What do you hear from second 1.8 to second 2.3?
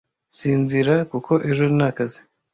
akazi